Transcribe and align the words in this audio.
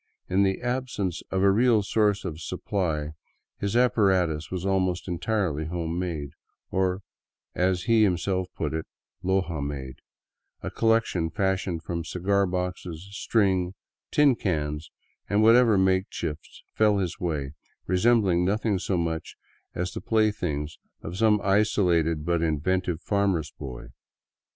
In 0.27 0.41
the 0.41 0.63
absence 0.63 1.21
of 1.29 1.43
a 1.43 1.51
real 1.51 1.83
source 1.83 2.25
of 2.25 2.41
supply 2.41 3.09
his 3.59 3.75
apparatus 3.75 4.49
was 4.49 4.65
almost 4.65 5.07
entirely 5.07 5.65
home 5.65 5.99
made, 5.99 6.31
or, 6.71 7.03
as 7.53 7.83
he 7.83 8.01
himself 8.01 8.47
put 8.55 8.73
it," 8.73 8.87
Loja 9.23 9.61
made," 9.63 9.99
a 10.63 10.71
collection 10.71 11.29
fashioned 11.29 11.83
from 11.83 12.03
cigar 12.03 12.47
boxes, 12.47 13.09
string, 13.11 13.75
tin 14.09 14.33
cans, 14.35 14.89
and 15.29 15.43
whatever 15.43 15.77
makeshifts 15.77 16.63
fell 16.73 16.95
in 16.95 17.01
his 17.01 17.19
way, 17.19 17.51
resembling 17.85 18.43
nothing 18.43 18.79
so 18.79 18.97
much 18.97 19.35
as 19.75 19.91
the 19.93 20.01
play 20.01 20.31
things 20.31 20.79
of 21.03 21.15
some 21.15 21.39
isolated 21.43 22.25
but 22.25 22.41
inventive 22.41 22.99
farmer's 23.03 23.51
boy. 23.51 23.89